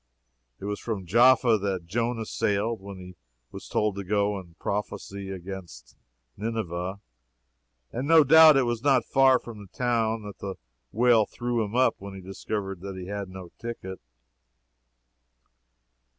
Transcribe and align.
It 0.59 0.65
was 0.65 0.79
from 0.79 1.05
Jaffa 1.05 1.59
that 1.59 1.85
Jonah 1.85 2.25
sailed 2.25 2.81
when 2.81 2.97
he 2.97 3.15
was 3.51 3.67
told 3.67 3.95
to 3.97 4.03
go 4.03 4.35
and 4.39 4.57
prophesy 4.57 5.29
against 5.29 5.95
Nineveh, 6.35 6.99
and 7.91 8.07
no 8.07 8.23
doubt 8.23 8.57
it 8.57 8.63
was 8.63 8.81
not 8.81 9.05
far 9.05 9.37
from 9.37 9.59
the 9.59 9.67
town 9.77 10.23
that 10.23 10.39
the 10.39 10.55
whale 10.91 11.27
threw 11.27 11.63
him 11.63 11.75
up 11.75 11.97
when 11.99 12.15
he 12.15 12.19
discovered 12.21 12.81
that 12.81 12.95
he 12.97 13.09
had 13.09 13.29
no 13.29 13.51
ticket. 13.59 14.01